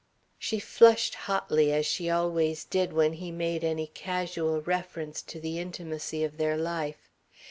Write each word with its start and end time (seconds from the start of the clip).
She 0.39 0.57
flushed 0.57 1.13
hotly, 1.13 1.71
as 1.71 1.85
she 1.85 2.09
always 2.09 2.63
did 2.65 2.91
when 2.91 3.13
he 3.13 3.29
made 3.31 3.63
any 3.63 3.85
casual 3.85 4.59
reference 4.63 5.21
to 5.21 5.39
the 5.39 5.59
intimacy 5.59 6.23
of 6.23 6.37
their 6.37 6.57
life. 6.57 7.11